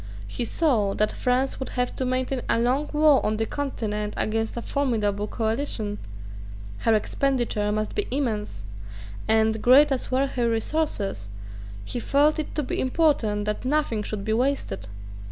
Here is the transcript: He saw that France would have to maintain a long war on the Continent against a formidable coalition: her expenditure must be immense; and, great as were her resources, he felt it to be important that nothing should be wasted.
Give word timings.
He 0.27 0.45
saw 0.45 0.95
that 0.95 1.11
France 1.11 1.59
would 1.59 1.69
have 1.77 1.95
to 1.97 2.05
maintain 2.05 2.41
a 2.49 2.57
long 2.57 2.89
war 2.91 3.23
on 3.23 3.37
the 3.37 3.45
Continent 3.45 4.15
against 4.17 4.57
a 4.57 4.63
formidable 4.63 5.27
coalition: 5.27 5.99
her 6.79 6.95
expenditure 6.95 7.71
must 7.71 7.93
be 7.93 8.07
immense; 8.09 8.63
and, 9.27 9.61
great 9.61 9.91
as 9.91 10.09
were 10.09 10.25
her 10.25 10.49
resources, 10.49 11.29
he 11.85 11.99
felt 11.99 12.39
it 12.39 12.55
to 12.55 12.63
be 12.63 12.79
important 12.81 13.45
that 13.45 13.63
nothing 13.63 14.01
should 14.01 14.25
be 14.25 14.33
wasted. 14.33 14.87